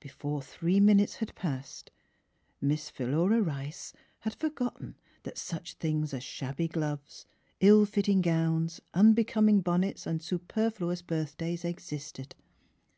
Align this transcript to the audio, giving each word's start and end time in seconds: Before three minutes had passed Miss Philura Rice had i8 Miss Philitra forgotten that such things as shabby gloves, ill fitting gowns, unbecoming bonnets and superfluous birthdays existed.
Before 0.00 0.40
three 0.40 0.80
minutes 0.80 1.16
had 1.16 1.34
passed 1.34 1.90
Miss 2.58 2.88
Philura 2.88 3.42
Rice 3.42 3.92
had 4.20 4.32
i8 4.32 4.36
Miss 4.36 4.40
Philitra 4.40 4.40
forgotten 4.40 4.94
that 5.24 5.36
such 5.36 5.74
things 5.74 6.14
as 6.14 6.24
shabby 6.24 6.68
gloves, 6.68 7.26
ill 7.60 7.84
fitting 7.84 8.22
gowns, 8.22 8.80
unbecoming 8.94 9.60
bonnets 9.60 10.06
and 10.06 10.22
superfluous 10.22 11.02
birthdays 11.02 11.66
existed. 11.66 12.34